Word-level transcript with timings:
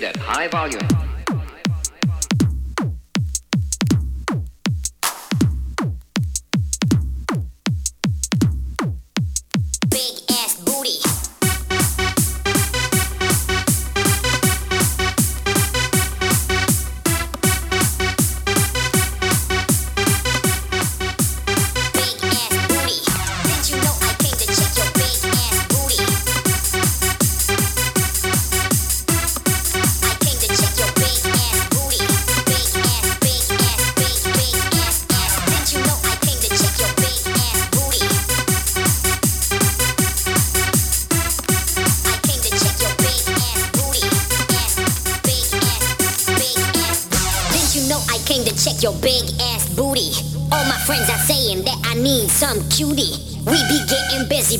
played 0.00 0.04
at 0.04 0.16
high 0.16 0.48
volume. 0.48 0.85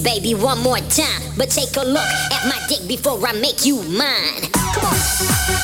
Baby, 0.07 0.35
one 0.35 0.61
more 0.61 0.79
time. 0.79 1.23
But 1.37 1.51
take 1.51 1.77
a 1.77 1.85
look 1.85 1.99
at 2.33 2.45
my 2.49 2.59
dick 2.69 2.87
before 2.87 3.25
I 3.27 3.33
make 3.33 3.65
you 3.67 3.83
mine. 3.83 4.51
Come 4.53 4.85
on. 4.85 5.56